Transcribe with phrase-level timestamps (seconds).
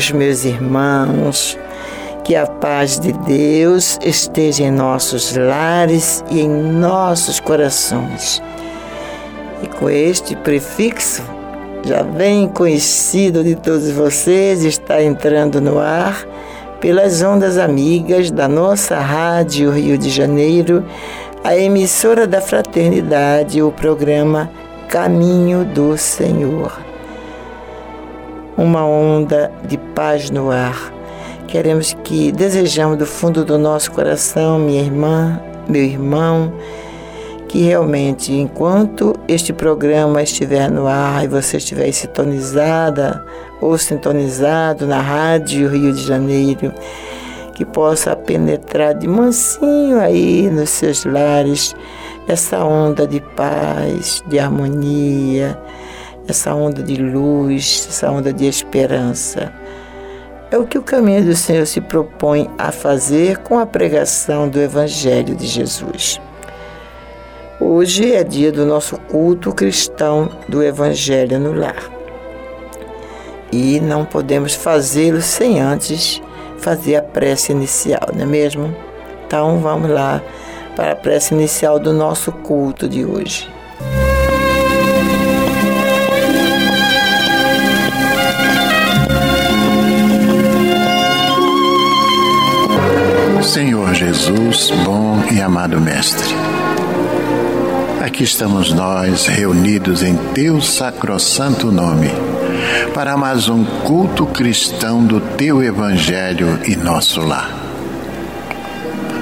[0.00, 1.58] Amigos, meus irmãos,
[2.24, 8.42] que a paz de Deus esteja em nossos lares e em nossos corações.
[9.62, 11.22] E com este prefixo,
[11.84, 16.26] já bem conhecido de todos vocês, está entrando no ar
[16.80, 20.82] pelas ondas amigas da nossa Rádio Rio de Janeiro,
[21.44, 24.50] a emissora da Fraternidade, o programa
[24.88, 26.89] Caminho do Senhor
[28.60, 30.92] uma onda de paz no ar.
[31.48, 36.52] Queremos que, desejamos do fundo do nosso coração, minha irmã, meu irmão,
[37.48, 43.24] que realmente, enquanto este programa estiver no ar e você estiver sintonizada
[43.62, 46.72] ou sintonizado na Rádio Rio de Janeiro,
[47.54, 51.74] que possa penetrar de mansinho aí nos seus lares
[52.28, 55.58] essa onda de paz, de harmonia,
[56.30, 59.52] essa onda de luz, essa onda de esperança.
[60.50, 64.60] É o que o caminho do Senhor se propõe a fazer com a pregação do
[64.60, 66.20] Evangelho de Jesus.
[67.60, 71.90] Hoje é dia do nosso culto cristão do Evangelho no lar.
[73.52, 76.22] E não podemos fazê-lo sem antes
[76.58, 78.74] fazer a prece inicial, não é mesmo?
[79.26, 80.22] Então vamos lá
[80.74, 83.59] para a prece inicial do nosso culto de hoje.
[93.50, 96.36] Senhor Jesus, bom e amado Mestre.
[98.00, 102.10] Aqui estamos nós reunidos em Teu sacrossanto nome
[102.94, 107.50] para mais um culto cristão do Teu Evangelho e nosso lar.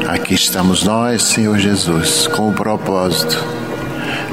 [0.06, 3.42] Aqui estamos nós, Senhor Jesus, com o propósito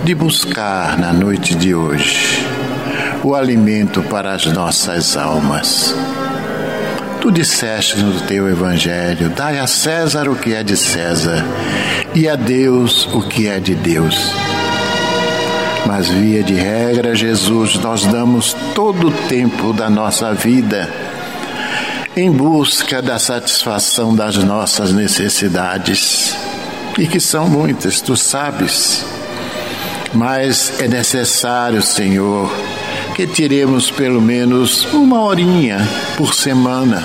[0.03, 2.45] de buscar na noite de hoje
[3.23, 5.95] o alimento para as nossas almas
[7.25, 11.43] Tu disseste no teu evangelho: dai a César o que é de César
[12.13, 14.31] e a Deus o que é de Deus.
[15.87, 20.87] Mas, via de regra, Jesus, nós damos todo o tempo da nossa vida
[22.15, 26.37] em busca da satisfação das nossas necessidades,
[26.95, 29.03] e que são muitas, tu sabes.
[30.13, 32.51] Mas é necessário, Senhor,
[33.15, 35.77] que tiremos pelo menos uma horinha
[36.17, 37.01] por semana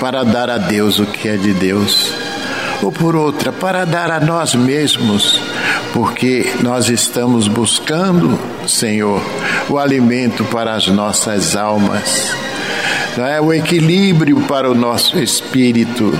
[0.00, 2.14] para dar a Deus o que é de Deus,
[2.82, 5.38] ou por outra, para dar a nós mesmos,
[5.92, 9.20] porque nós estamos buscando, Senhor,
[9.68, 12.34] o alimento para as nossas almas,
[13.14, 13.38] não é?
[13.38, 16.18] o equilíbrio para o nosso espírito.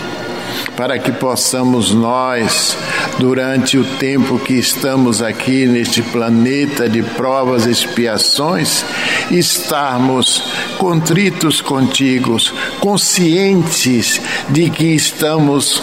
[0.76, 2.76] para que possamos nós,
[3.18, 8.84] durante o tempo que estamos aqui neste planeta de provas e expiações,
[9.30, 10.42] estarmos
[10.78, 12.36] contritos contigo,
[12.80, 15.82] conscientes de que estamos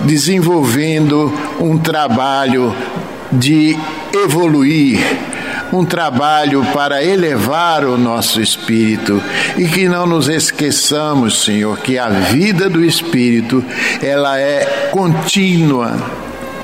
[0.00, 2.74] desenvolvendo um trabalho
[3.32, 3.76] de
[4.12, 4.98] evoluir
[5.72, 9.20] um trabalho para elevar o nosso espírito.
[9.56, 13.64] E que não nos esqueçamos, Senhor, que a vida do espírito
[14.00, 15.96] ela é contínua,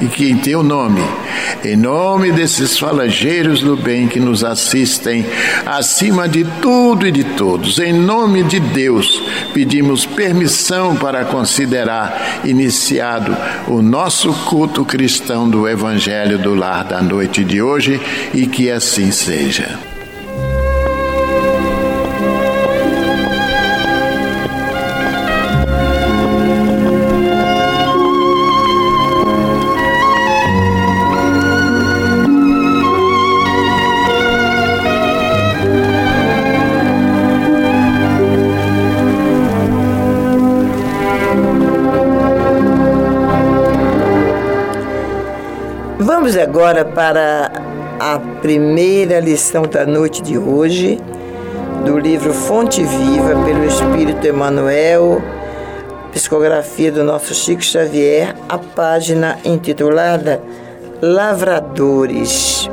[0.00, 1.02] e que em teu nome,
[1.64, 5.24] em nome desses falangeiros do bem que nos assistem,
[5.66, 9.22] acima de tudo e de todos, em nome de Deus,
[9.52, 13.36] pedimos permissão para considerar iniciado
[13.66, 18.00] o nosso culto cristão do Evangelho do Lar da noite de hoje
[18.34, 19.87] e que assim seja.
[46.58, 47.52] Agora para
[48.00, 50.98] a primeira lição da noite de hoje,
[51.84, 55.22] do livro Fonte Viva, pelo Espírito Emmanuel,
[56.10, 60.42] psicografia do nosso Chico Xavier, a página intitulada
[61.00, 62.68] Lavradores.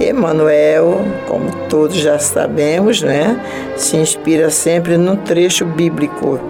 [0.00, 0.98] Emmanuel,
[1.28, 3.40] como todos já sabemos, né,
[3.76, 6.40] se inspira sempre num trecho bíblico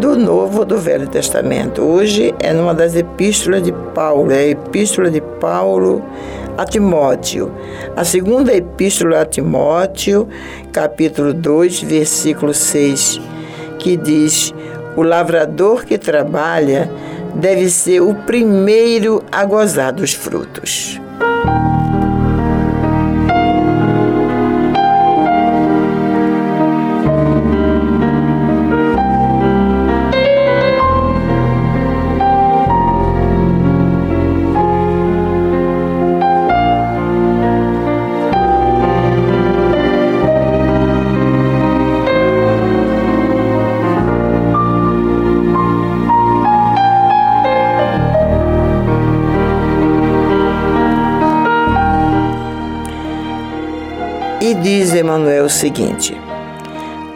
[0.00, 1.82] do Novo ou do Velho Testamento.
[1.82, 6.02] Hoje é numa das epístolas de Paulo, é a epístola de Paulo
[6.56, 7.52] a Timóteo.
[7.94, 10.26] A segunda epístola a Timóteo,
[10.72, 13.20] capítulo 2, versículo 6,
[13.78, 14.54] que diz:
[14.96, 16.90] O lavrador que trabalha
[17.34, 20.98] deve ser o primeiro a gozar dos frutos.
[55.50, 56.16] O seguinte: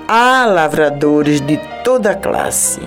[0.09, 2.81] há lavradores de toda classe.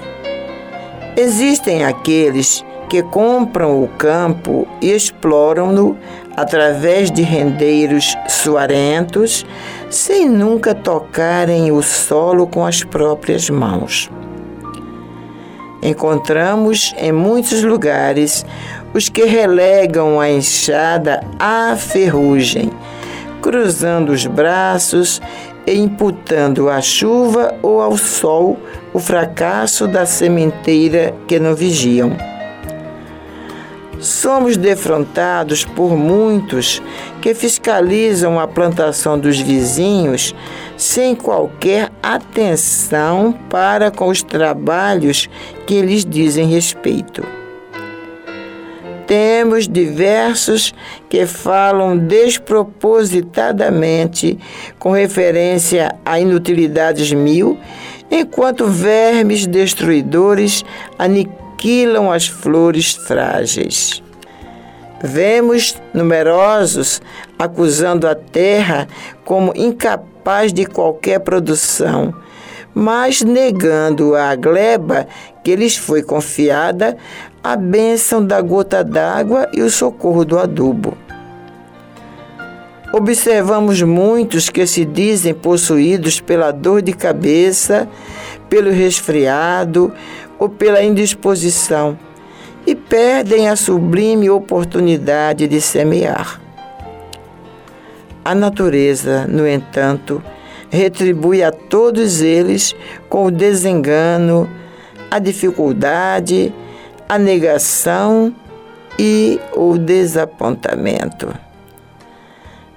[1.15, 5.97] Existem aqueles que compram o campo e exploram-no
[6.35, 9.45] através de rendeiros suarentos,
[9.89, 14.09] sem nunca tocarem o solo com as próprias mãos.
[15.81, 18.45] Encontramos em muitos lugares
[18.93, 22.71] os que relegam a enxada à ferrugem
[23.47, 25.21] cruzando os braços
[25.65, 28.59] e imputando à chuva ou ao sol
[28.93, 32.11] o fracasso da sementeira que não vigiam.
[34.01, 36.83] Somos defrontados por muitos
[37.21, 40.35] que fiscalizam a plantação dos vizinhos
[40.75, 45.29] sem qualquer atenção para com os trabalhos
[45.65, 47.46] que lhes dizem respeito.
[49.07, 50.73] Temos diversos
[51.09, 54.37] que falam despropositadamente
[54.77, 57.57] com referência a inutilidades mil,
[58.11, 60.65] enquanto vermes destruidores
[60.99, 64.03] aniquilam as flores frágeis.
[65.01, 67.01] Vemos numerosos
[67.39, 68.87] acusando a terra
[69.23, 72.13] como incapaz de qualquer produção,
[72.77, 75.07] mas negando a gleba
[75.43, 76.95] que lhes foi confiada
[77.43, 80.95] a bênção da gota d'água e o socorro do adubo.
[82.93, 87.89] Observamos muitos que se dizem possuídos pela dor de cabeça,
[88.47, 89.91] pelo resfriado
[90.37, 91.97] ou pela indisposição
[92.63, 96.39] e perdem a sublime oportunidade de semear.
[98.23, 100.21] A natureza, no entanto,
[100.69, 102.75] retribui a todos eles
[103.09, 104.49] com o desengano,
[105.09, 106.53] a dificuldade
[107.07, 108.35] a negação
[108.99, 111.33] e o desapontamento.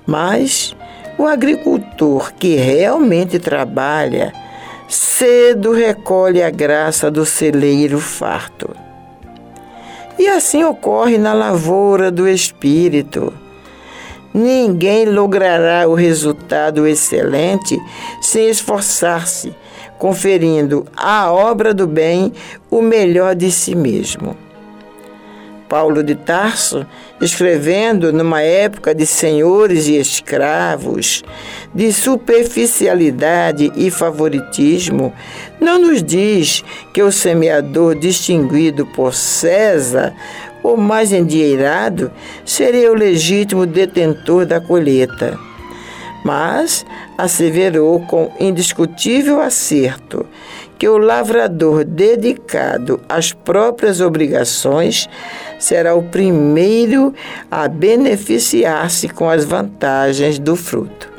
[0.07, 0.77] Mas
[1.19, 4.33] o agricultor que realmente trabalha
[4.89, 8.75] cedo recolhe a graça do celeiro farto.
[10.19, 13.33] E assim ocorre na lavoura do espírito.
[14.33, 17.81] Ninguém logrará o resultado excelente
[18.21, 19.55] sem esforçar-se,
[19.99, 22.33] conferindo à obra do bem
[22.71, 24.37] o melhor de si mesmo.
[25.71, 26.85] Paulo de Tarso,
[27.21, 31.23] escrevendo numa época de senhores e escravos,
[31.73, 35.13] de superficialidade e favoritismo,
[35.61, 40.13] não nos diz que o semeador distinguido por César,
[40.63, 42.11] o mais endieirado,
[42.45, 45.39] seria o legítimo detentor da colheita.
[46.25, 46.85] Mas
[47.17, 50.27] asseverou com indiscutível acerto
[50.79, 55.09] que o lavrador dedicado às próprias obrigações
[55.59, 57.15] será o primeiro
[57.51, 61.11] a beneficiar-se com as vantagens do fruto.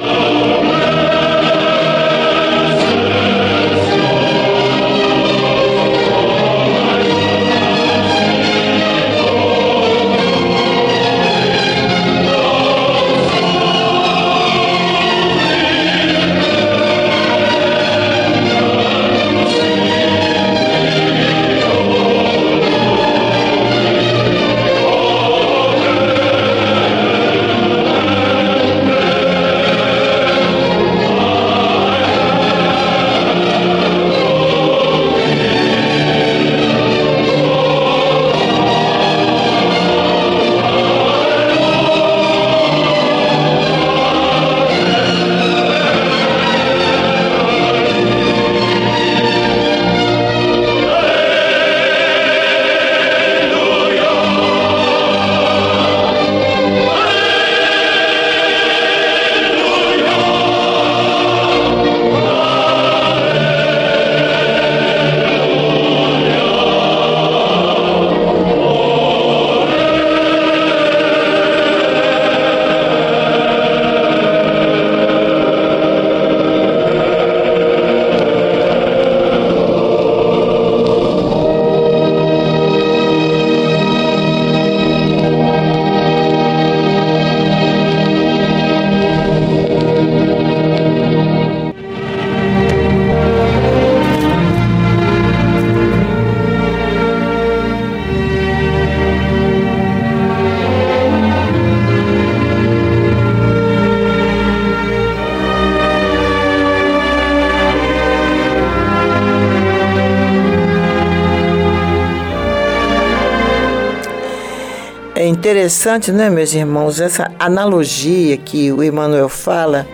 [115.51, 119.86] Interessante, né, meus irmãos, essa analogia que o Emmanuel fala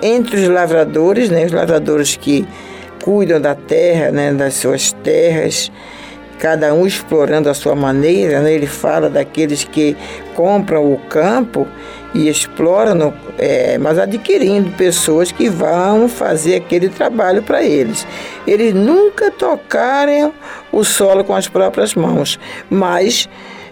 [0.00, 2.46] entre os lavradores, né, os lavradores que
[3.02, 5.72] cuidam da terra, né, das suas terras,
[6.38, 8.40] cada um explorando a sua maneira.
[8.40, 9.96] Né, ele fala daqueles que
[10.36, 11.66] compram o campo
[12.14, 18.06] e exploram, é, mas adquirindo pessoas que vão fazer aquele trabalho para eles.
[18.46, 20.32] Eles nunca tocarem
[20.70, 22.38] o solo com as próprias mãos,
[22.70, 23.28] mas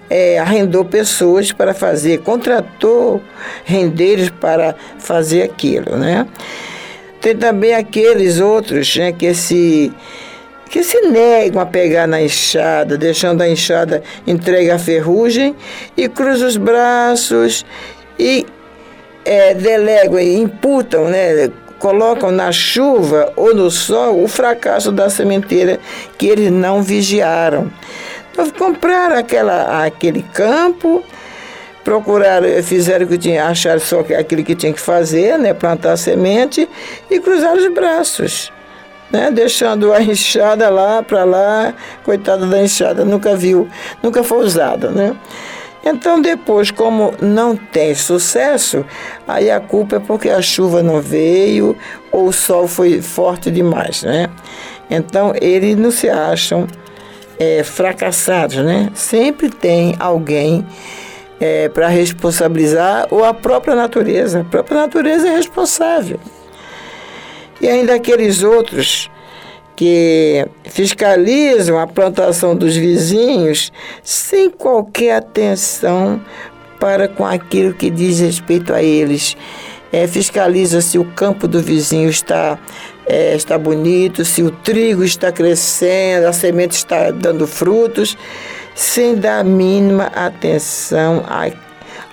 [0.08, 3.22] é, arrendou pessoas para fazer, contratou
[3.64, 6.26] rendeiros para fazer aquilo, né?
[7.20, 9.92] Tem também aqueles outros né, que se
[10.68, 15.54] que se negam a pegar na enxada, deixando a enxada entregue à ferrugem
[15.96, 17.64] e cruzam os braços
[18.18, 18.44] e
[19.24, 25.78] é, delegam imputam, né, colocam na chuva ou no sol o fracasso da sementeira
[26.18, 27.70] que eles não vigiaram.
[28.36, 31.02] Então, compraram aquela, aquele campo,
[31.82, 36.68] procuraram, fizeram o que tinha, acharam só aquilo que tinha que fazer, né, plantar semente,
[37.10, 38.52] e cruzaram os braços.
[39.10, 41.72] Né, deixando a enxada lá para lá,
[42.04, 43.68] coitada da enxada, nunca viu,
[44.02, 45.16] nunca foi usada, né?
[45.82, 48.84] Então depois, como não tem sucesso,
[49.26, 51.76] aí a culpa é porque a chuva não veio
[52.10, 54.28] ou o sol foi forte demais, né?
[54.90, 56.66] Então eles não se acham
[57.38, 58.90] é, fracassados, né?
[58.94, 60.66] Sempre tem alguém
[61.40, 64.40] é, para responsabilizar ou a própria natureza.
[64.40, 66.18] A própria natureza é responsável.
[67.60, 69.10] E ainda aqueles outros
[69.74, 73.70] que fiscalizam a plantação dos vizinhos
[74.02, 76.20] sem qualquer atenção
[76.80, 79.36] para com aquilo que diz respeito a eles.
[79.92, 82.58] É, fiscaliza se o campo do vizinho está
[83.06, 88.16] é, está bonito, se o trigo está crescendo, a semente está dando frutos.
[88.74, 91.50] sem dar a mínima atenção a,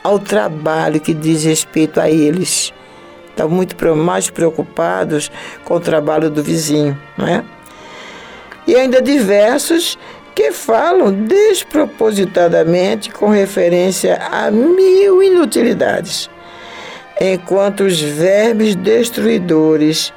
[0.02, 2.74] ao trabalho que diz respeito a eles.
[3.30, 5.30] Estão muito mais preocupados
[5.66, 7.44] com o trabalho do vizinho, não é?
[8.66, 9.98] E ainda diversos
[10.34, 16.30] que falam despropositadamente com referência a mil inutilidades,
[17.20, 20.14] enquanto os verbos destruidores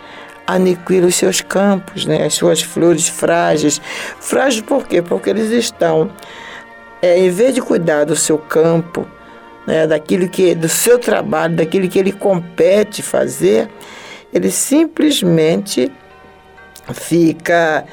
[0.46, 3.80] aniquilam os seus campos, né, as suas flores frágeis.
[4.20, 5.02] Frágeis por quê?
[5.02, 6.10] Porque eles estão,
[7.02, 9.06] é, em vez de cuidar do seu campo,
[9.66, 13.68] né, daquilo que, do seu trabalho, daquilo que ele compete fazer,
[14.32, 15.90] ele simplesmente
[16.92, 17.84] fica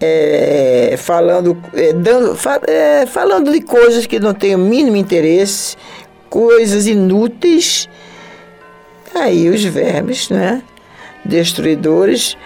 [0.00, 2.36] é, falando, é, dando,
[2.66, 5.76] é, falando de coisas que não têm o mínimo interesse,
[6.28, 7.88] coisas inúteis.
[9.14, 10.62] Aí os vermes, né,
[11.24, 12.36] destruidores,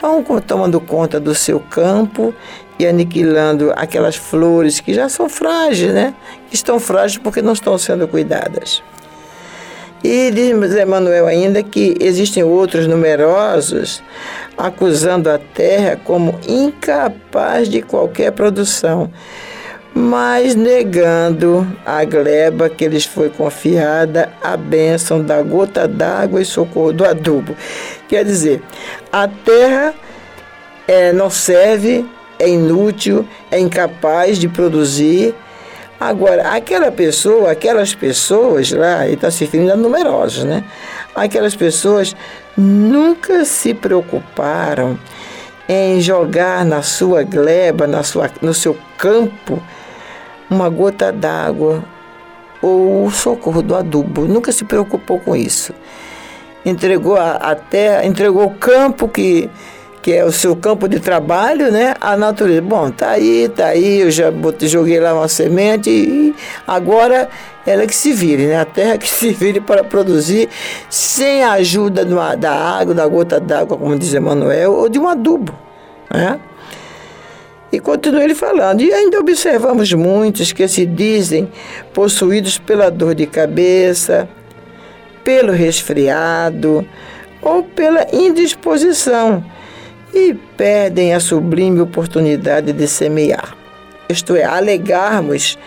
[0.00, 2.34] vão tomando conta do seu campo
[2.78, 6.14] e aniquilando aquelas flores que já são frágeis, né?
[6.48, 8.82] Que estão frágeis porque não estão sendo cuidadas.
[10.02, 14.02] E diz Emmanuel ainda que existem outros numerosos
[14.56, 19.10] acusando a terra como incapaz de qualquer produção,
[19.94, 26.92] mas negando a gleba que lhes foi confiada a bênção da gota d'água e socorro
[26.92, 27.56] do adubo.
[28.08, 28.60] Quer dizer,
[29.12, 29.94] a terra
[30.88, 32.04] é, não serve,
[32.40, 35.32] é inútil, é incapaz de produzir.
[36.00, 40.64] Agora, aquela pessoa, aquelas pessoas lá, ele está se referindo a numerosos, né?
[41.14, 42.16] Aquelas pessoas
[42.56, 44.98] nunca se preocuparam
[45.68, 49.62] em jogar na sua gleba, na sua, no seu campo,
[50.50, 51.82] uma gota d'água
[52.62, 54.26] ou o socorro do adubo.
[54.26, 55.72] Nunca se preocupou com isso.
[56.64, 59.50] Entregou a, a terra, entregou o campo que
[60.04, 61.94] que é o seu campo de trabalho, né?
[61.98, 62.60] A natureza.
[62.60, 66.34] Bom, tá aí, tá aí, eu já botei, joguei lá uma semente e
[66.66, 67.26] agora
[67.66, 68.60] ela que se vire, né?
[68.60, 70.50] A terra que se vire para produzir
[70.90, 72.04] sem a ajuda
[72.36, 75.54] da água, da gota d'água, como diz Emmanuel, ou de um adubo,
[76.12, 76.38] né?
[77.74, 78.82] E continua ele falando.
[78.82, 81.50] E ainda observamos muitos que se dizem
[81.92, 84.28] possuídos pela dor de cabeça,
[85.24, 86.86] pelo resfriado
[87.42, 89.44] ou pela indisposição
[90.14, 93.56] e perdem a sublime oportunidade de semear.
[94.08, 95.58] Isto é, alegarmos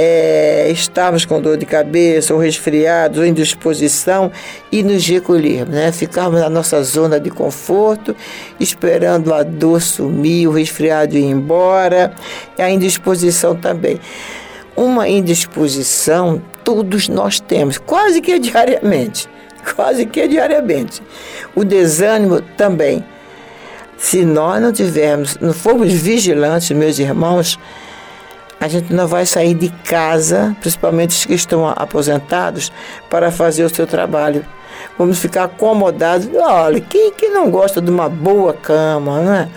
[0.00, 4.30] é, estarmos com dor de cabeça, ou resfriados, ou indisposição,
[4.70, 5.90] e nos recolhermos, né?
[5.90, 8.14] ficarmos na nossa zona de conforto,
[8.60, 12.12] esperando a dor sumir, o resfriado ir embora,
[12.56, 13.98] e a indisposição também.
[14.76, 19.28] Uma indisposição todos nós temos, quase que diariamente,
[19.74, 21.02] quase que diariamente.
[21.56, 23.04] O desânimo também.
[23.96, 27.58] Se nós não tivermos, não formos vigilantes, meus irmãos,
[28.60, 32.72] a gente não vai sair de casa, principalmente os que estão aposentados,
[33.08, 34.44] para fazer o seu trabalho.
[34.98, 36.28] Vamos ficar acomodados.
[36.34, 39.48] Olha, quem que não gosta de uma boa cama, né?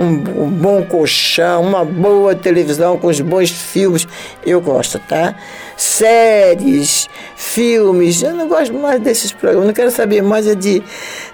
[0.00, 4.08] um, um, bom colchão, uma boa televisão com os bons filmes.
[4.44, 5.34] Eu gosto, tá?
[5.80, 8.22] Séries, filmes.
[8.22, 9.68] Eu não gosto mais desses programas.
[9.68, 10.82] Não quero saber mais é de,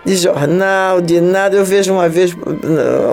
[0.04, 1.56] de jornal, de nada.
[1.56, 2.32] Eu vejo uma vez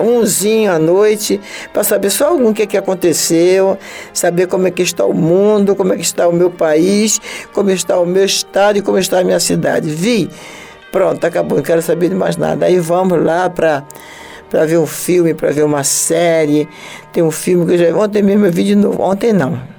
[0.06, 1.40] umzinho à noite
[1.72, 3.76] para saber só algum que, é que aconteceu,
[4.12, 7.20] saber como é que está o mundo, como é que está o meu país,
[7.52, 9.90] como está o meu estado e como está a minha cidade.
[9.90, 10.30] Vi.
[10.92, 12.66] Pronto, acabou, não quero saber de mais nada.
[12.66, 13.82] Aí vamos lá para
[14.48, 16.68] para ver um filme, para ver uma série.
[17.12, 17.96] Tem um filme que eu já.
[17.96, 19.02] Ontem mesmo eu vi de novo.
[19.02, 19.73] Ontem não.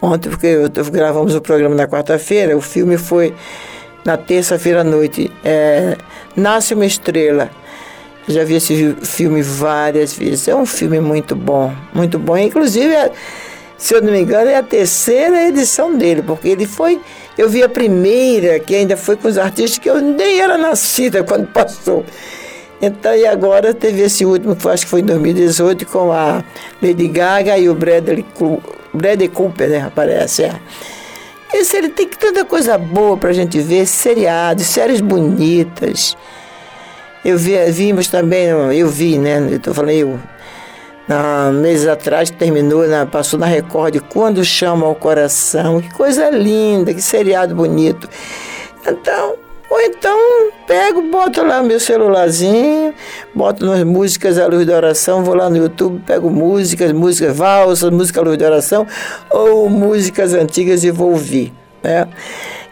[0.00, 3.34] Ontem, porque eu, gravamos o programa na quarta-feira, o filme foi
[4.04, 5.30] na terça-feira à noite.
[5.44, 5.96] É,
[6.36, 7.50] Nasce uma Estrela.
[8.28, 10.48] Já vi esse filme várias vezes.
[10.48, 12.36] É um filme muito bom, muito bom.
[12.36, 13.10] Inclusive, é,
[13.76, 17.00] se eu não me engano, é a terceira edição dele, porque ele foi.
[17.36, 21.24] Eu vi a primeira, que ainda foi com os artistas que eu nem era nascida
[21.24, 22.04] quando passou.
[22.80, 26.44] Então, e agora teve esse último, que acho que foi em 2018, com a
[26.80, 28.24] Lady Gaga e o Bradley,
[28.92, 29.84] Bradley Cooper, né?
[29.86, 30.44] Aparece.
[30.44, 30.54] É.
[31.52, 36.16] Esse ele tem tanta coisa boa para a gente ver, seriados, séries bonitas.
[37.24, 39.46] Eu vi, vimos também, eu vi, né?
[39.50, 40.18] Eu tô falando eu.
[41.08, 45.80] Há meses atrás terminou, na, passou na Record Quando Chama ao Coração.
[45.80, 48.08] Que coisa linda, que seriado bonito.
[48.86, 49.36] Então,
[49.70, 50.18] ou então
[50.66, 52.94] pego, boto lá meu celularzinho,
[53.34, 57.90] boto nas músicas à luz da oração, vou lá no YouTube, pego músicas, músicas valsas,
[57.90, 58.86] música à luz da oração,
[59.30, 61.52] ou músicas antigas e vou ouvir.
[61.82, 62.08] Né?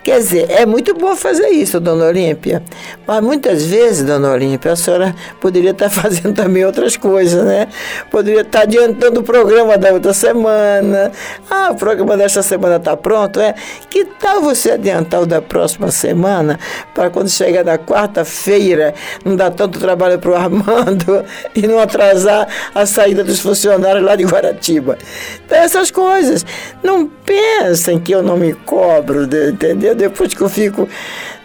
[0.07, 2.63] Quer dizer, é muito bom fazer isso, dona Olímpia.
[3.05, 7.67] Mas muitas vezes, dona Olímpia, a senhora poderia estar fazendo também outras coisas, né?
[8.09, 11.11] Poderia estar adiantando o programa da outra semana.
[11.51, 13.57] Ah, o programa desta semana está pronto, é?
[13.91, 16.57] Que tal você adiantar o da próxima semana
[16.95, 22.47] para quando chegar na quarta-feira não dar tanto trabalho para o Armando e não atrasar
[22.73, 24.99] a saída dos funcionários lá de Guaratiba?
[25.45, 26.47] Então, essas coisas.
[26.81, 29.96] Não pensem que eu não me cobro, entendeu?
[29.97, 30.89] Depois que eu fico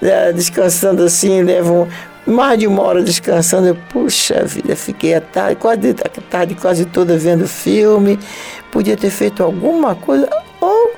[0.01, 1.87] é, descansando assim, levo
[2.25, 6.85] mais de uma hora descansando, eu, puxa vida, fiquei a tarde, quase, a tarde quase
[6.85, 8.19] toda vendo filme,
[8.71, 10.91] podia ter feito alguma coisa, ou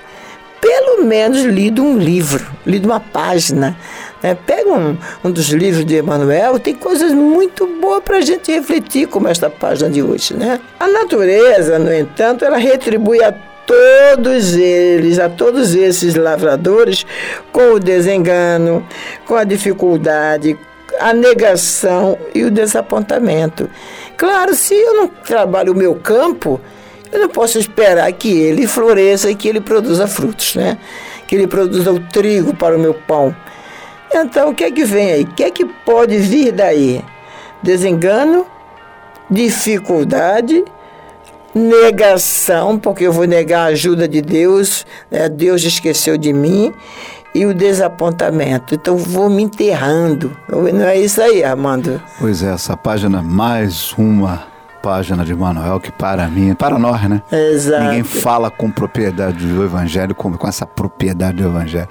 [0.60, 3.78] pelo menos lido um livro, lido uma página.
[4.22, 4.36] Né?
[4.46, 9.08] Pega um, um dos livros de Emmanuel, tem coisas muito boas para a gente refletir,
[9.08, 10.34] como esta página de hoje.
[10.34, 10.60] Né?
[10.80, 13.34] A natureza, no entanto, ela retribui a
[13.66, 17.06] todos eles, a todos esses lavradores,
[17.52, 18.86] com o desengano,
[19.26, 20.58] com a dificuldade,
[21.00, 23.70] a negação e o desapontamento.
[24.18, 26.60] Claro, se eu não trabalho o meu campo,
[27.12, 30.78] eu não posso esperar que ele floresça e que ele produza frutos, né?
[31.28, 33.36] Que ele produza o trigo para o meu pão.
[34.14, 35.24] Então, o que é que vem aí?
[35.24, 37.04] O que é que pode vir daí?
[37.62, 38.46] Desengano,
[39.30, 40.64] dificuldade,
[41.54, 45.30] negação, porque eu vou negar a ajuda de Deus, né?
[45.30, 46.74] Deus esqueceu de mim,
[47.36, 48.76] e o desapontamento.
[48.76, 50.36] Então vou me enterrando.
[50.50, 52.02] Não é isso aí, Armando?
[52.20, 54.44] Pois é, essa página, mais uma
[54.82, 57.22] página de Manuel que para mim, para nós, né?
[57.32, 57.84] Exato.
[57.86, 61.88] Ninguém fala com propriedade do Evangelho, com, com essa propriedade do Evangelho.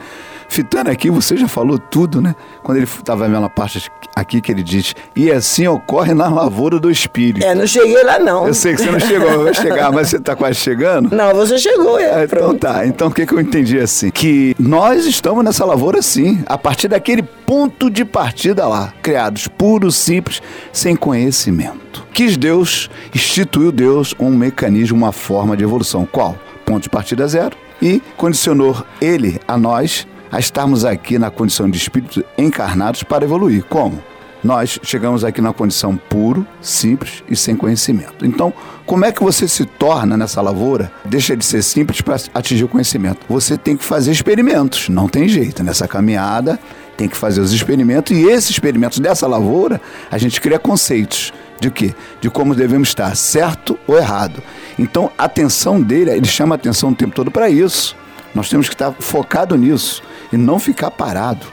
[0.53, 2.35] Fitando aqui, você já falou tudo, né?
[2.62, 6.79] Quando ele estava vendo a parte aqui que ele diz, e assim ocorre na lavoura
[6.79, 7.43] do Espírito.
[7.43, 8.49] É, não cheguei lá não.
[8.49, 11.17] Eu sei que você não chegou, vai chegar, mas você está quase chegando?
[11.17, 12.21] Não, você chegou, é.
[12.21, 14.11] é então tá, então o que, que eu entendi assim?
[14.11, 19.97] Que nós estamos nessa lavoura sim, a partir daquele ponto de partida lá, criados puros,
[19.97, 22.07] simples, sem conhecimento.
[22.12, 26.05] Quis Deus, instituiu Deus um mecanismo, uma forma de evolução.
[26.05, 26.37] Qual?
[26.67, 27.57] Ponto de partida zero.
[27.81, 33.62] E condicionou ele a nós a estarmos aqui na condição de espíritos encarnados para evoluir.
[33.64, 34.03] Como?
[34.42, 38.27] Nós chegamos aqui na condição puro, simples e sem conhecimento.
[38.27, 38.53] Então,
[38.85, 40.90] como é que você se torna nessa lavoura?
[41.05, 43.21] Deixa de ser simples para atingir o conhecimento.
[43.29, 45.62] Você tem que fazer experimentos, não tem jeito.
[45.62, 46.59] Nessa caminhada,
[46.97, 51.71] tem que fazer os experimentos e esses experimentos dessa lavoura, a gente cria conceitos de
[51.71, 51.95] quê?
[52.21, 54.42] De como devemos estar, certo ou errado.
[54.79, 57.97] Então, a atenção dele, ele chama a atenção o tempo todo para isso.
[58.35, 61.47] Nós temos que estar focado nisso e não ficar parado,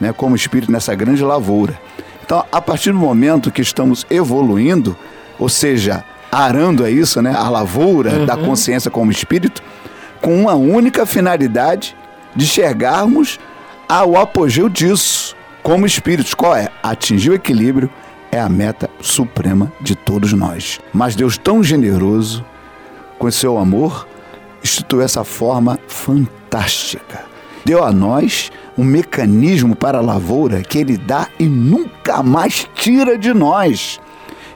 [0.00, 1.78] né, como espírito nessa grande lavoura.
[2.24, 4.96] Então, a partir do momento que estamos evoluindo,
[5.38, 8.26] ou seja, arando é isso, né, a lavoura uhum.
[8.26, 9.62] da consciência como espírito,
[10.20, 11.96] com uma única finalidade
[12.34, 13.40] de chegarmos
[13.88, 16.32] ao apogeu disso, como espíritos.
[16.32, 16.68] Qual é?
[16.82, 17.90] Atingir o equilíbrio
[18.30, 20.80] é a meta suprema de todos nós.
[20.92, 22.44] Mas Deus tão generoso,
[23.18, 24.06] com seu amor,
[24.62, 27.31] instituiu essa forma fantástica
[27.64, 33.18] deu a nós um mecanismo para a lavoura que ele dá e nunca mais tira
[33.18, 34.00] de nós.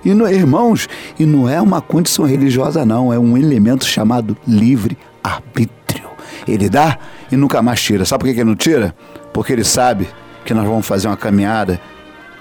[0.05, 0.88] E, no, irmãos,
[1.19, 6.09] e não é uma condição religiosa, não, é um elemento chamado livre-arbítrio.
[6.47, 6.99] Ele dá
[7.31, 8.05] e nunca mais tira.
[8.05, 8.95] Sabe por que ele não tira?
[9.33, 10.09] Porque ele sabe
[10.45, 11.81] que nós vamos fazer uma caminhada,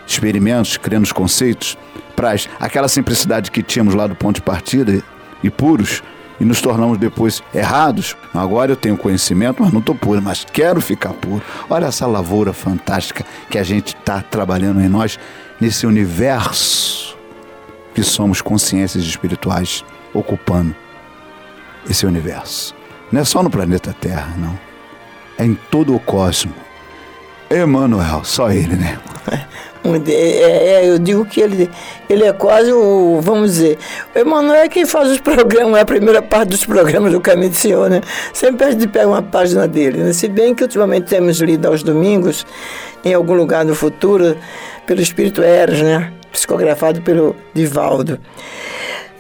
[0.05, 1.75] experimentos, criando os conceitos,
[2.15, 5.03] para aquela simplicidade que tínhamos lá do ponto de partida
[5.43, 6.03] e puros,
[6.39, 8.15] e nos tornamos depois errados.
[8.33, 11.41] Agora eu tenho conhecimento, mas não estou puro, mas quero ficar puro.
[11.69, 15.19] Olha essa lavoura fantástica que a gente está trabalhando em nós,
[15.59, 17.17] nesse universo
[17.93, 20.75] que somos consciências espirituais ocupando
[21.89, 22.75] esse universo.
[23.11, 24.57] Não é só no planeta Terra, não.
[25.37, 26.55] É em todo o cosmos.
[27.49, 28.99] Emmanuel, só ele, né?
[30.07, 31.69] É, é, eu digo que ele,
[32.09, 33.77] ele é quase o, vamos dizer,
[34.15, 37.49] o Emanuel é quem faz os programas, é a primeira parte dos programas do Caminho
[37.49, 38.01] do Senhor, né?
[38.33, 40.13] Sempre a gente pega uma página dele, né?
[40.13, 42.45] Se bem que ultimamente temos lido aos domingos,
[43.03, 44.35] em algum lugar no futuro,
[44.85, 46.11] pelo Espírito Eros, né?
[46.31, 48.19] Psicografado pelo Divaldo.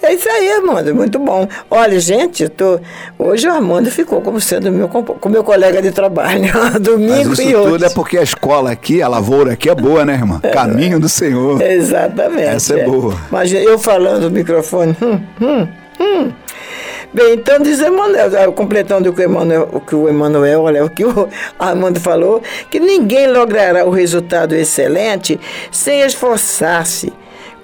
[0.05, 1.47] É isso aí, Armando, muito bom.
[1.69, 2.79] Olha, gente, eu tô...
[3.17, 7.49] hoje o Armando ficou como sendo meu, com meu colega de trabalho, domingo Mas isso
[7.49, 7.71] e hoje.
[7.71, 10.39] tudo é porque a escola aqui, a lavoura aqui é boa, né, irmã?
[10.43, 10.49] É.
[10.49, 11.59] Caminho do Senhor.
[11.59, 12.43] Exatamente.
[12.43, 12.85] Essa é, é.
[12.85, 13.15] boa.
[13.31, 15.67] Mas eu falando no microfone, hum, hum,
[15.99, 16.31] hum.
[17.11, 20.89] Bem, então diz Emmanuel, completando o que o Emmanuel, o que o Emmanuel, olha, o
[20.89, 25.39] que o Armando falou, que ninguém logrará o resultado excelente
[25.71, 27.11] sem esforçar-se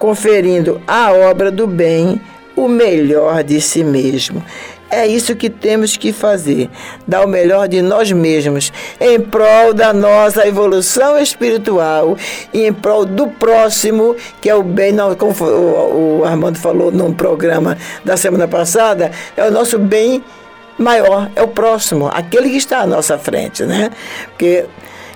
[0.01, 2.19] conferindo à obra do bem
[2.55, 4.43] o melhor de si mesmo.
[4.89, 6.71] É isso que temos que fazer,
[7.07, 12.17] dar o melhor de nós mesmos, em prol da nossa evolução espiritual
[12.51, 17.77] e em prol do próximo, que é o bem, como o Armando falou no programa
[18.03, 20.23] da semana passada, é o nosso bem
[20.79, 23.91] maior, é o próximo, aquele que está à nossa frente, né?
[24.29, 24.65] Porque,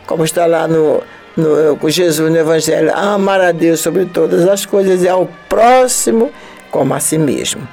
[0.06, 1.02] como está lá no,
[1.36, 6.32] no, com Jesus no Evangelho, amar a Deus sobre todas as coisas e ao próximo
[6.72, 7.68] como a si mesmo.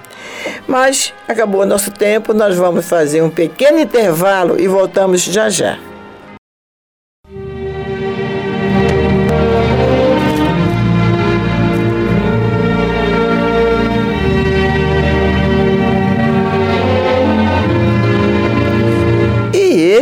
[0.67, 5.79] Mas acabou nosso tempo, nós vamos fazer um pequeno intervalo e voltamos já já.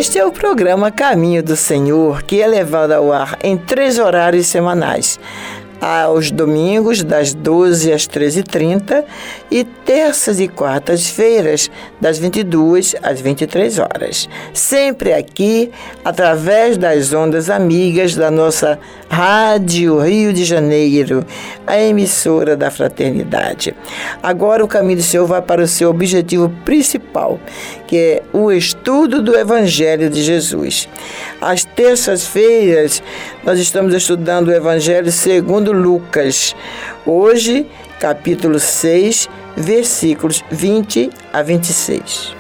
[0.01, 4.47] Este é o programa Caminho do Senhor, que é levado ao ar em três horários
[4.47, 5.21] semanais
[5.81, 9.05] aos domingos, das 12 às 13h30,
[9.51, 14.29] e terças e quartas-feiras, das 22 às 23 horas.
[14.53, 15.71] Sempre aqui,
[16.05, 21.25] através das ondas amigas da nossa Rádio Rio de Janeiro,
[21.67, 23.75] a emissora da fraternidade.
[24.23, 27.41] Agora o caminho do Senhor vai para o seu objetivo principal,
[27.87, 30.89] que é o estudo do Evangelho de Jesus.
[31.41, 33.03] Às terças-feiras,
[33.43, 36.55] nós estamos estudando o Evangelho segundo Lucas.
[37.07, 37.67] Hoje,
[37.99, 42.40] capítulo 6, versículos 20 a 26.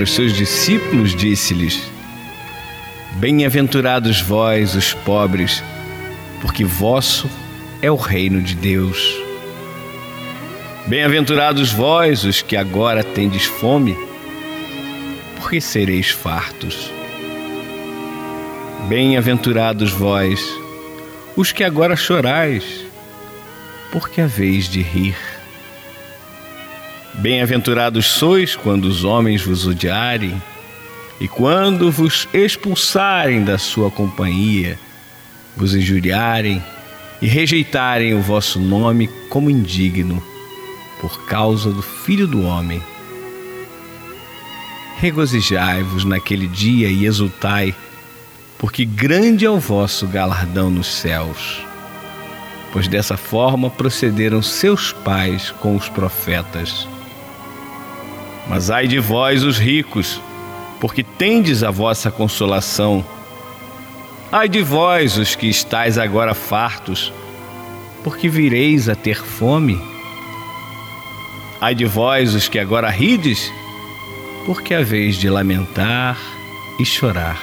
[0.00, 1.78] Para os seus discípulos, disse-lhes:
[3.16, 5.62] Bem-aventurados vós, os pobres,
[6.40, 7.28] porque vosso
[7.82, 9.14] é o reino de Deus.
[10.86, 13.94] Bem-aventurados vós, os que agora tendes fome,
[15.36, 16.90] porque sereis fartos.
[18.88, 20.42] Bem-aventurados vós,
[21.36, 22.86] os que agora chorais,
[23.92, 25.29] porque haveis de rir.
[27.20, 30.42] Bem-aventurados sois quando os homens vos odiarem
[31.20, 34.78] e quando vos expulsarem da sua companhia,
[35.54, 36.64] vos injuriarem
[37.20, 40.22] e rejeitarem o vosso nome como indigno,
[40.98, 42.82] por causa do Filho do Homem.
[44.96, 47.74] Regozijai-vos naquele dia e exultai,
[48.56, 51.60] porque grande é o vosso galardão nos céus.
[52.72, 56.88] Pois dessa forma procederam seus pais com os profetas.
[58.50, 60.20] Mas ai de vós, os ricos,
[60.80, 63.06] porque tendes a vossa consolação.
[64.32, 67.12] Ai de vós, os que estáis agora fartos,
[68.02, 69.80] porque vireis a ter fome.
[71.60, 73.52] Ai de vós, os que agora rides,
[74.44, 76.18] porque haveis de lamentar
[76.80, 77.40] e chorar.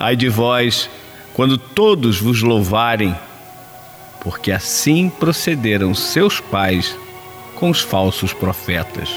[0.00, 0.88] Ai de vós,
[1.34, 3.14] quando todos vos louvarem,
[4.22, 6.96] porque assim procederam seus pais
[7.56, 9.08] com os falsos profetas.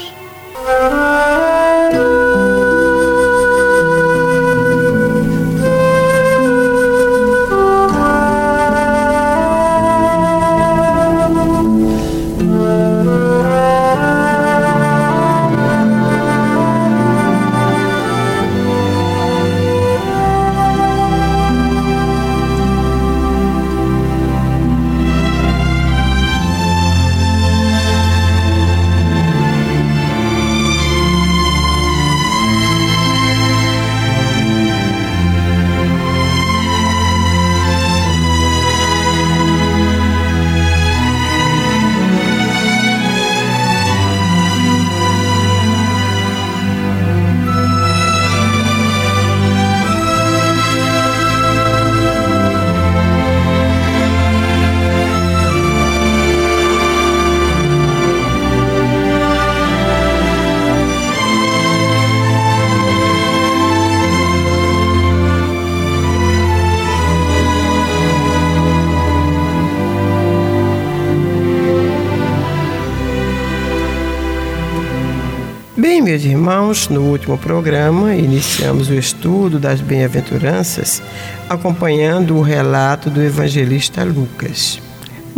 [76.40, 81.02] Irmãos, no último programa iniciamos o estudo das bem-aventuranças
[81.50, 84.80] acompanhando o relato do evangelista Lucas.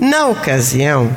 [0.01, 1.11] Na ocasião,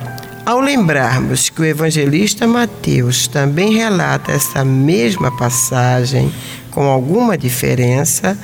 [0.44, 6.34] ao lembrarmos que o evangelista Mateus também relata essa mesma passagem
[6.72, 8.36] com alguma diferença,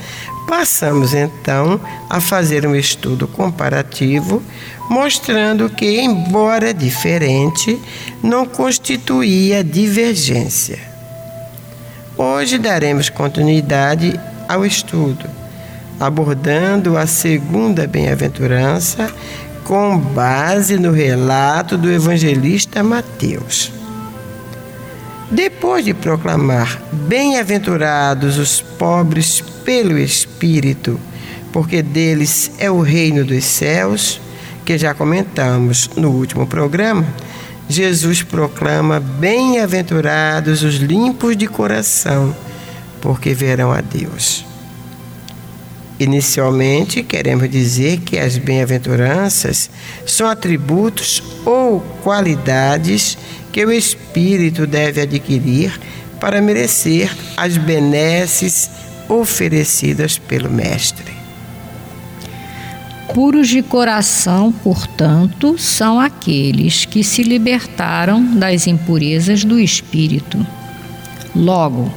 [0.48, 4.44] passamos então a fazer um estudo comparativo,
[4.88, 7.80] mostrando que, embora diferente,
[8.22, 10.91] não constituía divergência.
[12.24, 14.14] Hoje daremos continuidade
[14.48, 15.26] ao estudo,
[16.00, 19.12] abordando a segunda bem-aventurança
[19.64, 23.72] com base no relato do evangelista Mateus.
[25.32, 31.00] Depois de proclamar: Bem-aventurados os pobres pelo Espírito,
[31.52, 34.22] porque deles é o reino dos céus,
[34.64, 37.04] que já comentamos no último programa,
[37.72, 42.36] Jesus proclama: Bem-aventurados os limpos de coração,
[43.00, 44.46] porque verão a Deus.
[46.00, 49.70] Inicialmente, queremos dizer que as bem-aventuranças
[50.06, 53.18] são atributos ou qualidades
[53.52, 55.80] que o espírito deve adquirir
[56.20, 58.70] para merecer as benesses
[59.08, 61.21] oferecidas pelo Mestre.
[63.14, 70.46] Puros de coração, portanto, são aqueles que se libertaram das impurezas do espírito.
[71.36, 71.92] Logo,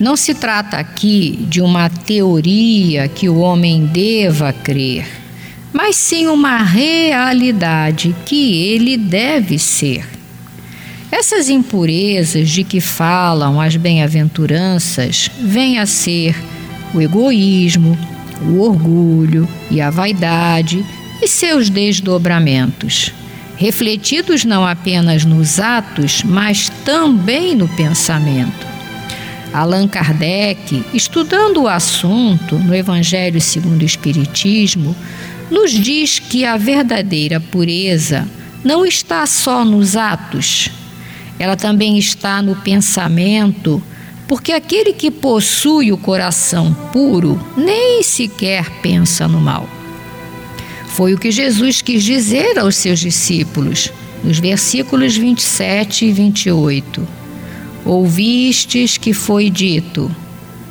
[0.00, 5.06] não se trata aqui de uma teoria que o homem deva crer,
[5.72, 10.06] mas sim uma realidade que ele deve ser.
[11.10, 16.36] Essas impurezas de que falam as bem-aventuranças vêm a ser
[16.94, 17.98] o egoísmo,
[18.42, 20.84] o orgulho e a vaidade
[21.22, 23.12] e seus desdobramentos,
[23.56, 28.66] refletidos não apenas nos atos, mas também no pensamento.
[29.52, 34.94] Allan Kardec, estudando o assunto no Evangelho segundo o Espiritismo,
[35.50, 38.28] nos diz que a verdadeira pureza
[38.62, 40.70] não está só nos atos,
[41.38, 43.82] ela também está no pensamento,
[44.28, 49.66] porque aquele que possui o coração puro nem sequer pensa no mal.
[50.88, 53.90] Foi o que Jesus quis dizer aos seus discípulos,
[54.22, 57.08] nos versículos 27 e 28.
[57.86, 60.14] Ouvistes que foi dito: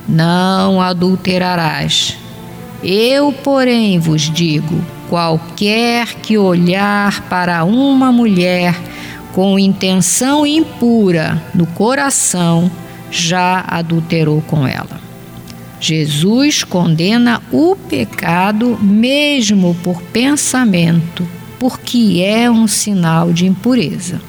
[0.07, 2.15] Não adulterarás.
[2.83, 8.79] Eu, porém, vos digo: qualquer que olhar para uma mulher
[9.33, 12.69] com intenção impura no coração,
[13.11, 14.99] já adulterou com ela.
[15.79, 21.27] Jesus condena o pecado mesmo por pensamento,
[21.59, 24.19] porque é um sinal de impureza.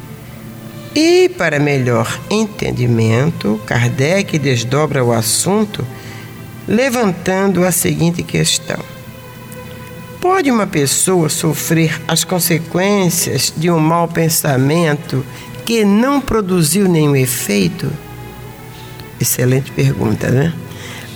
[0.95, 5.87] E, para melhor entendimento, Kardec desdobra o assunto
[6.67, 8.79] levantando a seguinte questão:
[10.21, 15.25] Pode uma pessoa sofrer as consequências de um mau pensamento
[15.65, 17.91] que não produziu nenhum efeito?
[19.21, 20.53] Excelente pergunta, né?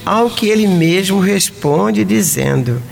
[0.05, 2.83] Ao que ele mesmo responde dizendo: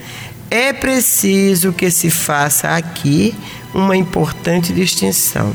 [0.49, 3.35] É preciso que se faça aqui
[3.73, 5.53] uma importante distinção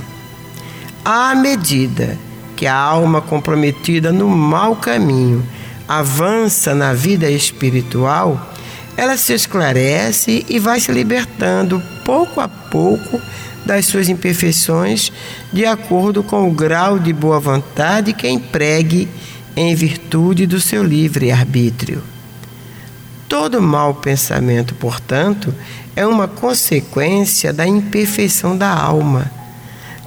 [1.07, 2.19] à medida
[2.57, 5.41] que a alma comprometida no mau caminho
[5.87, 8.53] avança na vida espiritual,
[8.97, 13.21] ela se esclarece e vai se libertando pouco a pouco
[13.65, 15.13] das suas imperfeições,
[15.53, 19.09] de acordo com o grau de boa vontade que empregue
[19.57, 22.03] em virtude do seu livre arbítrio.
[23.29, 25.53] Todo mau pensamento, portanto,
[25.97, 29.31] é uma consequência da imperfeição da alma.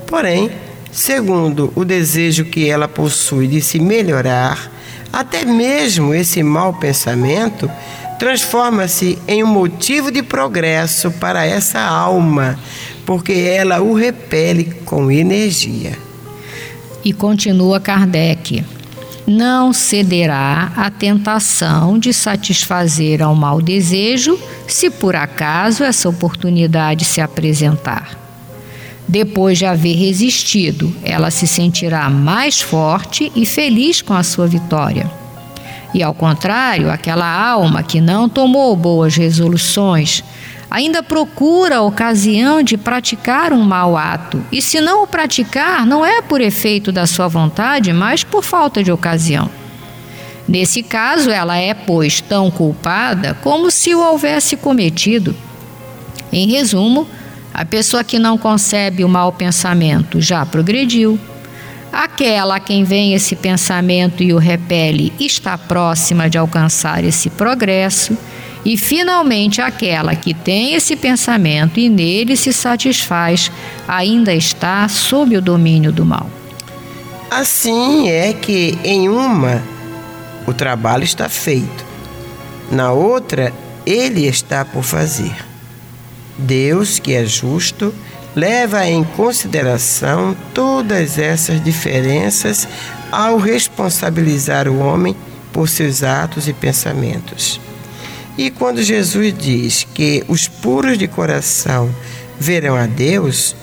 [0.08, 0.52] Porém,
[0.92, 4.72] Segundo, o desejo que ela possui de se melhorar,
[5.14, 7.70] até mesmo esse mau pensamento
[8.18, 12.60] transforma-se em um motivo de progresso para essa alma,
[13.06, 15.98] porque ela o repele com energia.
[17.06, 18.66] E continua Kardec:
[19.30, 27.22] não cederá à tentação de satisfazer ao mau desejo, se por acaso essa oportunidade se
[27.22, 28.18] apresentar.
[29.08, 35.10] Depois de haver resistido, ela se sentirá mais forte e feliz com a sua vitória.
[35.94, 40.24] E ao contrário, aquela alma que não tomou boas resoluções
[40.70, 46.06] ainda procura a ocasião de praticar um mau ato, e se não o praticar, não
[46.06, 49.50] é por efeito da sua vontade, mas por falta de ocasião.
[50.48, 55.36] Nesse caso, ela é, pois, tão culpada como se o houvesse cometido.
[56.32, 57.08] Em resumo,
[57.54, 61.20] a pessoa que não concebe o mau pensamento já progrediu.
[61.92, 68.18] Aquela a quem vem esse pensamento e o repele está próxima de alcançar esse progresso,
[68.66, 73.52] e finalmente aquela que tem esse pensamento e nele se satisfaz
[73.88, 76.30] ainda está sob o domínio do mal.
[77.32, 79.62] Assim é que em uma
[80.48, 81.86] o trabalho está feito,
[82.72, 83.54] na outra
[83.86, 85.36] ele está por fazer.
[86.38, 87.94] Deus, que é justo,
[88.36, 92.68] leva em consideração todas essas diferenças
[93.12, 95.16] ao responsabilizar o homem
[95.52, 97.60] por seus atos e pensamentos.
[98.40, 101.94] E quando Jesus diz que os puros de coração
[102.40, 103.54] verão a Deus,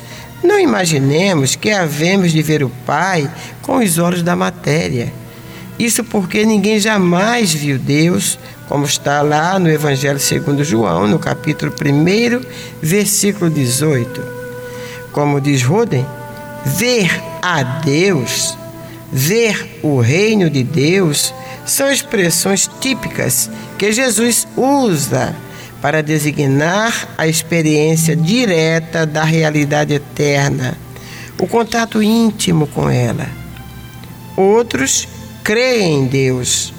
[0.45, 3.27] não imaginemos que havemos de ver o Pai
[3.63, 5.11] com os olhos da matéria.
[5.79, 11.73] Isso porque ninguém jamais viu Deus, como está lá no Evangelho segundo João, no capítulo
[11.73, 12.45] 1,
[12.83, 14.23] versículo 18.
[15.11, 16.05] Como diz Roden,
[16.67, 17.11] ver
[17.41, 18.55] a Deus,
[19.11, 21.33] ver o reino de Deus,
[21.67, 25.35] são expressões típicas que Jesus usa
[25.83, 30.77] para designar a experiência direta da realidade eterna,
[31.39, 33.29] o contato íntimo com ela.
[34.37, 35.07] Outros
[35.45, 36.73] creem em Deus,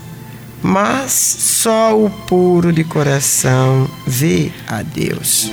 [0.61, 5.51] mas só o puro de coração vê a Deus.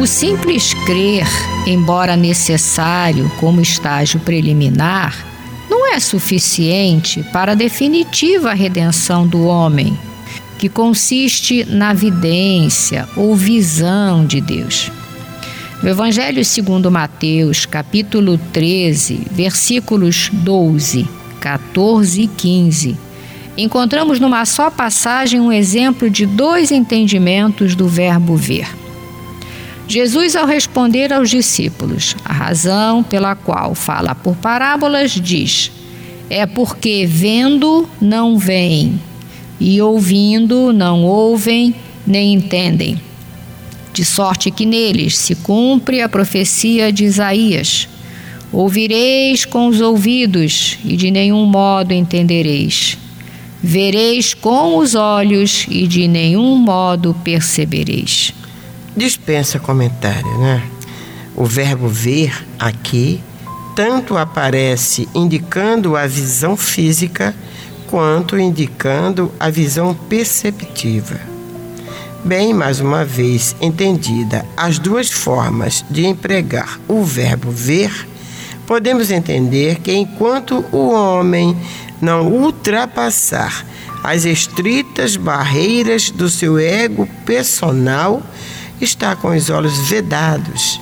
[0.00, 1.26] O simples crer,
[1.66, 5.33] embora necessário como estágio preliminar,
[5.68, 9.96] não é suficiente para a definitiva redenção do homem,
[10.58, 14.90] que consiste na vidência ou visão de Deus.
[15.82, 21.06] No Evangelho segundo Mateus, capítulo 13, versículos 12,
[21.40, 22.96] 14 e 15,
[23.56, 28.83] encontramos numa só passagem um exemplo de dois entendimentos do verbo ver.
[29.86, 35.70] Jesus, ao responder aos discípulos a razão pela qual fala por parábolas, diz:
[36.30, 38.98] É porque vendo não veem,
[39.60, 41.74] e ouvindo não ouvem
[42.06, 43.00] nem entendem.
[43.92, 47.86] De sorte que neles se cumpre a profecia de Isaías:
[48.50, 52.96] Ouvireis com os ouvidos e de nenhum modo entendereis.
[53.62, 58.32] Vereis com os olhos e de nenhum modo percebereis
[58.96, 60.62] dispensa comentário, né?
[61.36, 63.22] O verbo ver aqui
[63.74, 67.34] tanto aparece indicando a visão física
[67.88, 71.18] quanto indicando a visão perceptiva.
[72.24, 78.08] Bem, mais uma vez entendida as duas formas de empregar o verbo ver,
[78.66, 81.56] podemos entender que enquanto o homem
[82.00, 83.64] não ultrapassar
[84.02, 88.22] as estritas barreiras do seu ego personal,
[88.80, 90.80] está com os olhos vedados,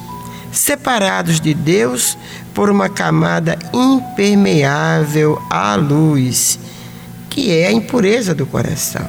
[0.51, 2.17] separados de Deus
[2.55, 6.59] por uma camada impermeável à luz,
[7.31, 9.07] que é a impureza do coração.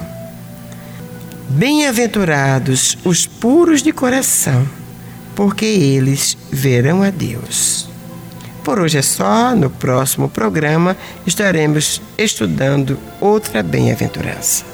[1.48, 4.66] Bem-aventurados os puros de coração,
[5.34, 7.88] porque eles verão a Deus.
[8.64, 14.73] Por hoje é só, no próximo programa estaremos estudando outra bem-aventurança.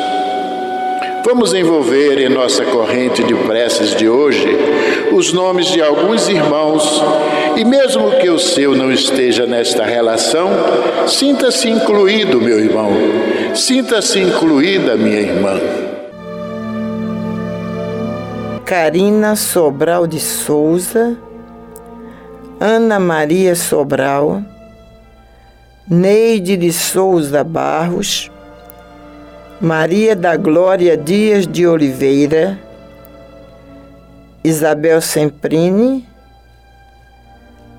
[1.33, 4.49] Vamos envolver em nossa corrente de preces de hoje
[5.13, 7.01] os nomes de alguns irmãos
[7.55, 10.49] e, mesmo que o seu não esteja nesta relação,
[11.07, 12.91] sinta-se incluído, meu irmão,
[13.55, 15.57] sinta-se incluída, minha irmã.
[18.65, 21.17] Carina Sobral de Souza,
[22.59, 24.41] Ana Maria Sobral,
[25.89, 28.29] Neide de Souza Barros,
[29.61, 32.59] Maria da Glória Dias de Oliveira,
[34.43, 36.03] Isabel Semprini,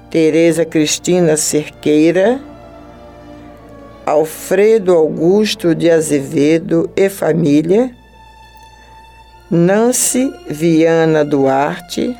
[0.08, 2.40] Tereza Cristina Cerqueira,
[4.06, 7.90] Alfredo Augusto de Azevedo e família,
[9.50, 12.16] Nancy Viana Duarte,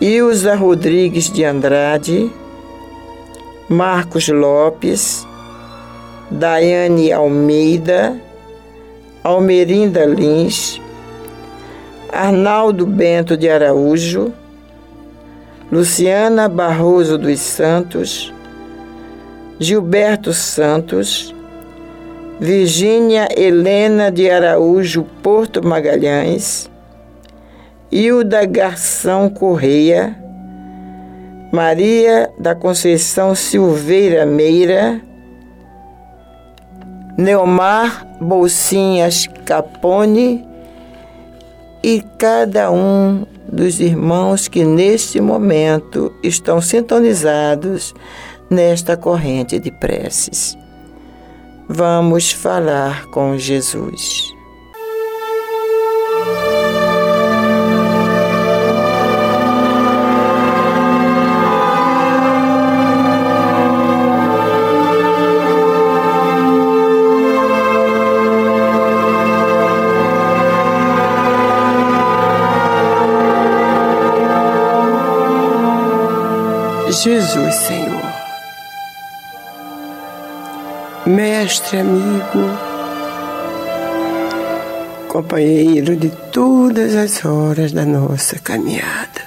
[0.00, 2.32] Ilza Rodrigues de Andrade,
[3.68, 5.27] Marcos Lopes,
[6.30, 8.16] Daiane Almeida,
[9.24, 10.80] Almerinda Lins,
[12.12, 14.32] Arnaldo Bento de Araújo,
[15.72, 18.32] Luciana Barroso dos Santos,
[19.58, 21.34] Gilberto Santos,
[22.38, 26.70] Virgínia Helena de Araújo Porto Magalhães,
[27.90, 30.14] Hilda Garção Correia,
[31.50, 35.07] Maria da Conceição Silveira Meira,
[37.18, 40.46] Neomar Bolsinhas Capone
[41.82, 47.92] e cada um dos irmãos que neste momento estão sintonizados
[48.48, 50.56] nesta corrente de preces.
[51.68, 54.37] Vamos falar com Jesus.
[76.90, 78.14] Jesus, Senhor.
[81.04, 82.58] Mestre, amigo,
[85.06, 89.20] companheiro de todas as horas da nossa caminhada.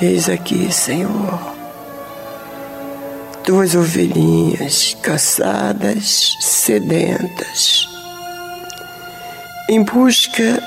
[0.00, 1.40] Eis aqui, Senhor,
[3.44, 7.88] duas ovelhinhas cansadas, sedentas,
[9.68, 10.62] em busca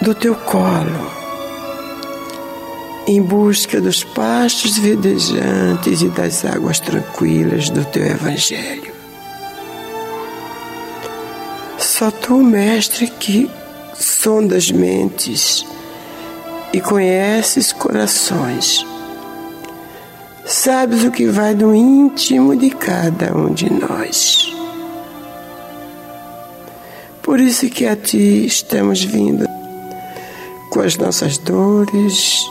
[0.00, 1.15] do teu colo
[3.06, 8.92] em busca dos pastos verdejantes e das águas tranquilas do teu Evangelho.
[11.78, 13.50] Só tu, Mestre, que
[13.94, 15.64] sondas mentes
[16.72, 18.84] e conheces corações,
[20.44, 24.52] sabes o que vai do íntimo de cada um de nós.
[27.22, 29.46] Por isso que a ti estamos vindo
[30.70, 32.44] com as nossas dores,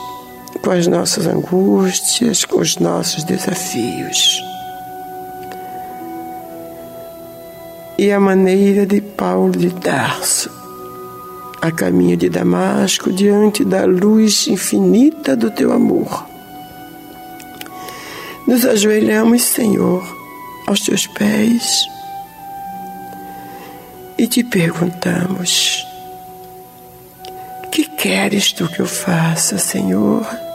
[0.66, 4.42] com as nossas angústias, com os nossos desafios.
[7.96, 10.50] E a maneira de Paulo de Tarso,
[11.62, 16.26] a caminho de Damasco, diante da luz infinita do teu amor.
[18.44, 20.04] Nos ajoelhamos, Senhor,
[20.66, 21.86] aos teus pés
[24.18, 25.86] e te perguntamos:
[27.70, 30.45] que queres tu que eu faça, Senhor?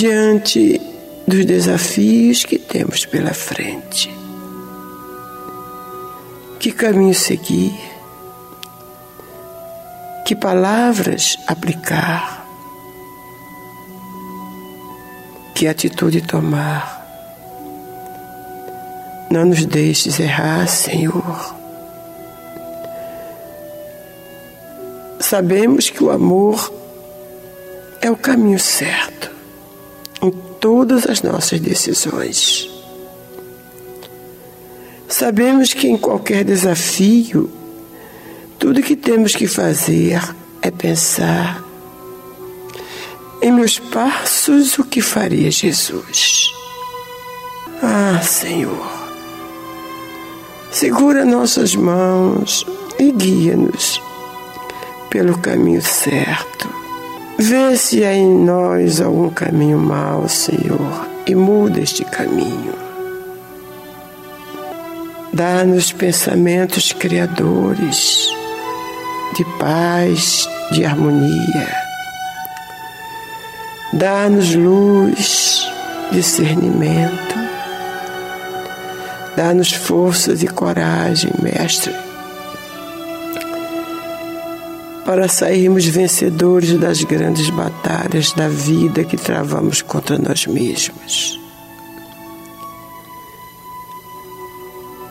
[0.00, 0.80] Diante
[1.26, 4.10] dos desafios que temos pela frente.
[6.58, 7.78] Que caminho seguir?
[10.24, 12.46] Que palavras aplicar?
[15.54, 17.06] Que atitude tomar?
[19.30, 21.54] Não nos deixes errar, Senhor.
[25.20, 26.72] Sabemos que o amor
[28.00, 29.39] é o caminho certo
[30.60, 32.68] todas as nossas decisões.
[35.08, 37.50] Sabemos que em qualquer desafio,
[38.58, 40.20] tudo que temos que fazer
[40.62, 41.64] é pensar
[43.42, 46.52] em meus passos o que faria Jesus.
[47.82, 48.90] Ah, Senhor,
[50.70, 52.66] segura nossas mãos
[52.98, 54.00] e guia-nos
[55.08, 56.79] pelo caminho certo
[57.42, 62.74] Vê se há em nós algum caminho mau, Senhor, e muda este caminho.
[65.32, 68.28] Dá-nos pensamentos criadores
[69.34, 71.74] de paz, de harmonia.
[73.94, 75.66] Dá-nos luz,
[76.12, 77.36] discernimento.
[79.34, 81.94] Dá-nos forças e coragem, Mestre,
[85.10, 91.36] para sairmos vencedores das grandes batalhas da vida que travamos contra nós mesmos.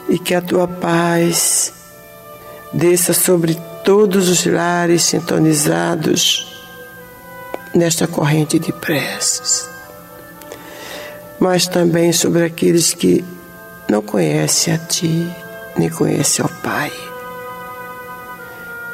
[0.08, 1.74] E que a tua paz
[2.72, 6.47] desça sobre todos os lares sintonizados
[7.76, 9.70] nesta corrente de preces,
[11.38, 13.22] mas também sobre aqueles que
[13.89, 15.30] não conhecem a Ti,
[15.78, 17.09] nem conhecem ao Pai.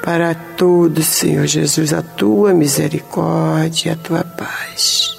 [0.05, 5.09] Para todos, Senhor Jesus, a Tua misericórdia, a Tua paz.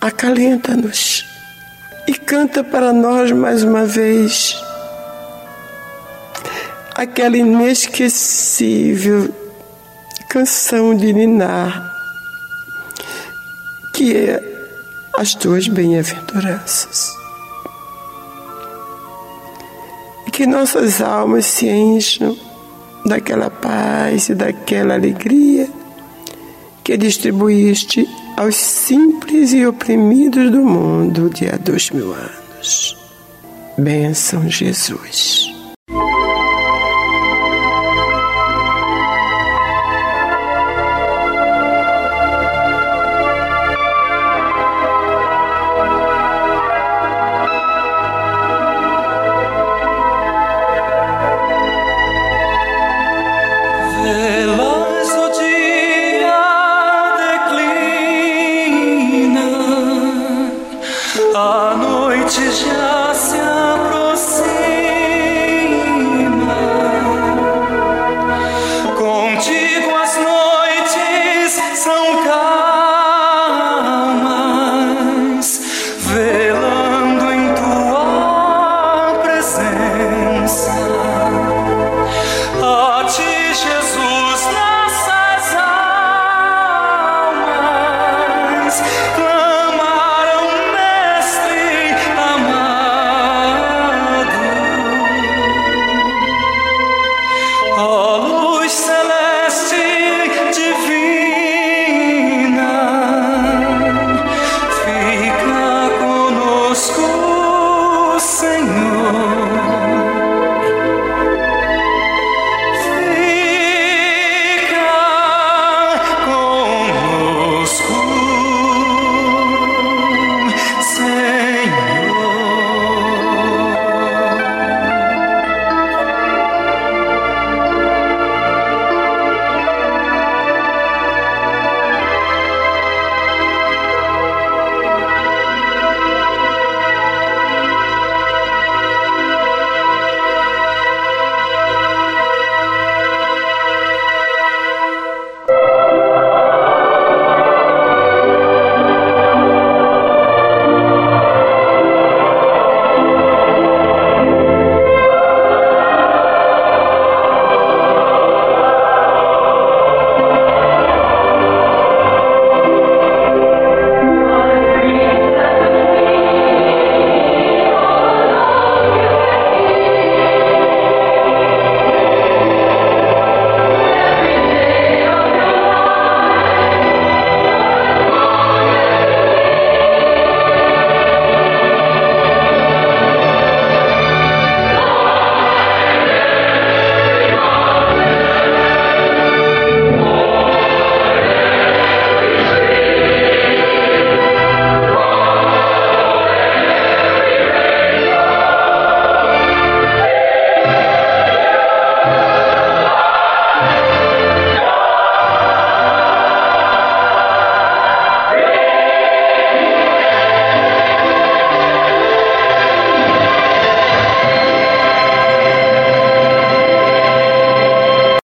[0.00, 1.22] Acalenta-nos
[2.08, 4.56] e canta para nós mais uma vez
[6.94, 9.34] aquela inesquecível
[10.30, 11.92] canção de Ninar,
[13.92, 14.42] que é
[15.18, 17.10] as tuas bem-aventuranças.
[20.26, 22.49] E que nossas almas se encham
[23.04, 25.68] daquela paz e daquela alegria
[26.82, 32.96] que distribuíste aos simples e oprimidos do mundo de há dois mil anos.
[33.76, 35.59] Bênção, Jesus.